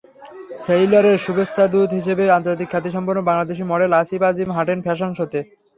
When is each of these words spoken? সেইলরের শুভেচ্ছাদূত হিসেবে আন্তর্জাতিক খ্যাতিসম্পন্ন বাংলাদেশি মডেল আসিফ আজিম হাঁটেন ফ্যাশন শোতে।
সেইলরের 0.63 1.17
শুভেচ্ছাদূত 1.25 1.89
হিসেবে 1.99 2.23
আন্তর্জাতিক 2.29 2.67
খ্যাতিসম্পন্ন 2.71 3.19
বাংলাদেশি 3.29 3.63
মডেল 3.71 3.91
আসিফ 4.01 4.21
আজিম 4.29 4.49
হাঁটেন 4.53 4.79
ফ্যাশন 4.85 5.11
শোতে। 5.17 5.39